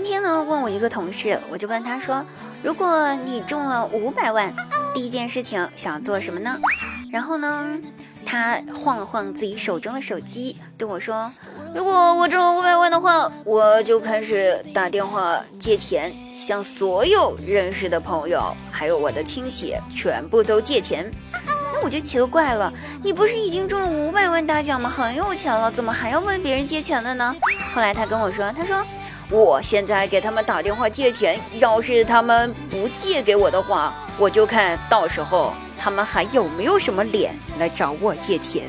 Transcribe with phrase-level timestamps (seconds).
[0.00, 2.24] 今天呢，问我一个同事，我就问他说
[2.62, 4.54] ：“如果你中了五百万，
[4.94, 6.56] 第一件事情想做什么呢？”
[7.10, 7.66] 然后呢，
[8.24, 11.28] 他晃了晃自己手中的手机，对我说
[11.74, 21.12] ：“如果我中了五百万的话，我就开始打电话借钱，向所有认识的朋友，还有我的亲戚，全部都借钱。”
[21.74, 22.72] 那我就奇了怪了，
[23.02, 24.88] 你不是已经中了五百万大奖吗？
[24.88, 27.34] 很有钱了，怎么还要问别人借钱的呢？
[27.74, 28.80] 后来他跟我说：“他说。”
[29.30, 38.64] 我现在给他们打电话借钱，要是他们不借给我的话，我就看到时候他们还有没有什么脸来找我借钱。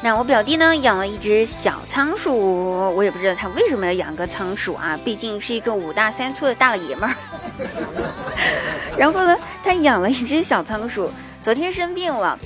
[0.00, 7.16] 那我表弟呢养了一只小仓鼠，我也不知道他为什么要养个仓鼠啊，毕竟是一个五大三粗的大爷们儿。
[8.96, 11.10] 然后呢，他养了一只小仓鼠，
[11.42, 12.38] 昨天生病了。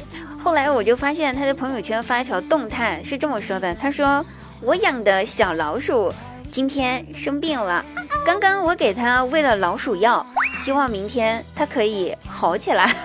[0.43, 4.25] 后来我就发现他的朋友圈发一条动态，是这么说的：他说
[4.61, 6.13] 我养的小老鼠
[6.51, 7.85] 今天生病了，
[8.25, 10.25] 刚刚我给他喂了老鼠药，
[10.65, 12.95] 希望明天它可以好起来。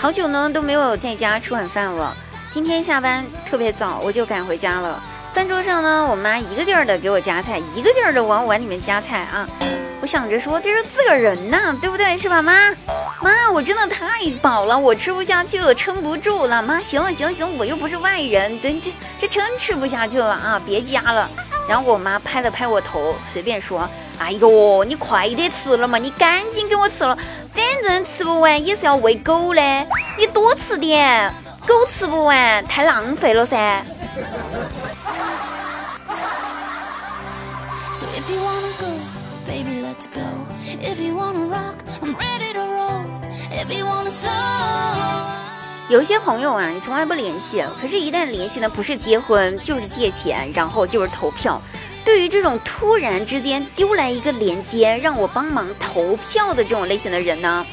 [0.00, 2.14] 好久呢都没有在家吃晚饭了。
[2.54, 5.02] 今天下班特别早，我就赶回家了。
[5.32, 9.48] 饭桌上呢，我妈一个劲儿的给我夹菜，一个劲儿的往碗里面夹菜啊。
[10.00, 12.16] 我想着说这是自个人呐，对不对？
[12.16, 12.72] 是吧，妈？
[13.20, 16.62] 妈，我真的太饱了，我吃不下去了，撑不住了。
[16.62, 21.28] 妈，行了行了行，我又不是外人，对，这这真吃不下去了啊，别夹了。
[21.68, 23.88] 然后我妈拍了拍我头，随便说
[24.20, 27.18] ：“哎呦，你快点吃了嘛，你赶紧给我吃了，
[27.52, 29.60] 反正吃不完也是要喂狗的，
[30.16, 31.34] 你多吃点。”
[31.66, 33.84] 狗吃不完，太浪费了噻。
[45.88, 51.60] 有些朋友啊，你从来不联系，可是，一旦联系呢，不是结婚，就是借钱，然后就是投票。
[52.04, 57.64] 对于这种突然之间丢来一个链接，让我帮忙投票的这种类型的人呢？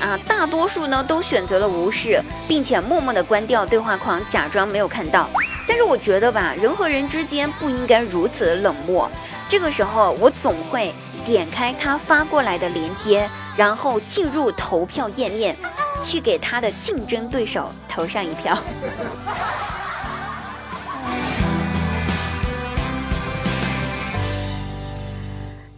[0.00, 5.28] 啊，大多数呢都选择了无视，并且默默的关掉对话框，假装没有看到。
[5.66, 9.10] 但是我觉得吧，人和人之间不应该如此的冷漠。
[9.48, 10.92] 这个时候，我总会
[11.24, 15.56] 点开他发过来的链接，然后进入投票页面，
[16.02, 18.58] 去给他的竞争对手投上一票。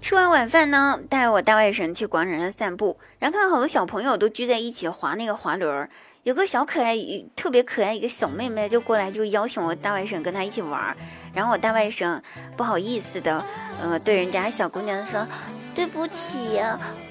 [0.07, 5.91] 吃完晚饭呢，带我大外甥去广场上散步，然后看到好多小朋友都聚在一起滑那个滑轮儿，
[6.23, 6.97] 有个小可爱，
[7.35, 10.97] 特别可爱一个小妹妹就过来就邀请我大外甥跟她一起玩儿，
[11.35, 12.21] 然后我大外甥
[12.57, 13.45] 不好意思的，
[13.83, 15.27] 呃，对人家小姑娘说
[15.75, 16.61] ：“对不起，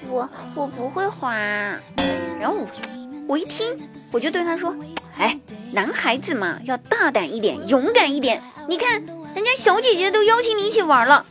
[0.08, 1.36] 我我不会滑。”
[2.40, 2.66] 然后我
[3.28, 3.76] 我一听，
[4.10, 4.74] 我就对他说
[5.20, 5.38] ：“哎，
[5.70, 9.04] 男孩子嘛，要大胆一点，勇敢一点，你看。”
[9.36, 11.22] 人家小姐姐都邀请你一起玩了，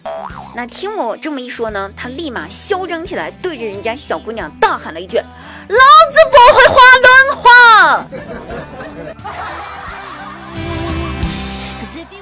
[0.56, 5.18] 那听我这么一说呢，他立马嚣张起来，对着人家小姑娘大喊了一句
[5.68, 8.08] ：“老子不会滑轮滑！”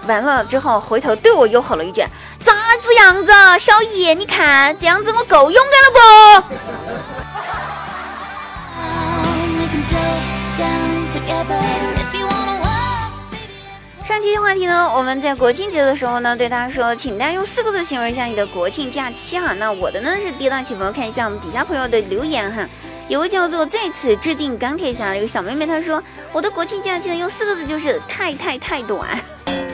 [0.10, 2.04] 完了之后，回头对我又吼了一句
[2.44, 4.16] ：“咋子样子，小姨？
[4.16, 6.00] 你看这样子我够勇敢了不？”
[15.20, 19.54] 在国庆节的时候呢，对大家说，请大家用四个字形容一下你的国庆假期哈。
[19.54, 22.68] 那我的呢是跌宕起伏，看一下我们底下朋友的留言哈。
[23.10, 29.20] 有个叫做在此致敬钢铁侠的一个小妹妹，她说我的国庆假期呢用四个字就是太太太短。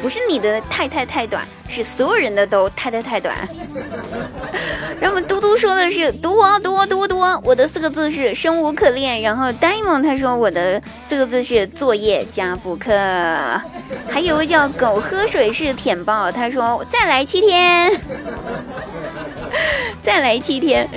[0.02, 3.36] 不是你的太太太短，是所有人的都太太太短。
[5.00, 9.22] 然后嘟嘟说的是多多多多，我的四个字是生无可恋。
[9.22, 12.92] 然后 Diamond 他说我的四个字是作业加补课。
[14.10, 17.92] 还有个叫狗喝水是舔包，他说再来七天，
[20.04, 20.90] 再来七天。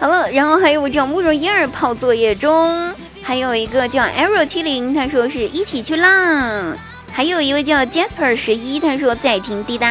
[0.00, 2.92] 好了，然后还有个叫慕容一二泡作业中，
[3.22, 6.76] 还有一个叫 Arrow 七零，他说是一起去浪。
[7.18, 9.88] 还有一位叫 Jasper 十一，他说在听滴答。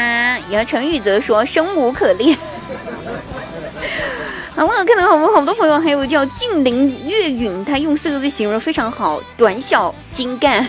[0.50, 2.38] 然后陈宇则说生无可恋。
[4.56, 10.65] 好了，看到我们好多朋友，还有叫静灵月允，他用四个字形容非常好，短小精干。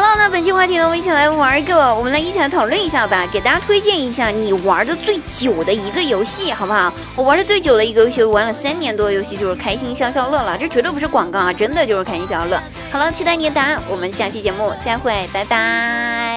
[0.00, 6.90] 好了，那本期话题呢，我们一起来玩一个，我们来一起来讨论一下吧，给大家推荐一下你玩的最久的一个游戏，好不好？
[7.14, 12.58] 我玩的最久的一个游戏，玩了三年多的游戏就是开心消消乐了，这绝对不是广告啊，真的就是开心消消乐。
[12.90, 16.29] 好了，期待你的答案，我们下期节目再会，拜拜。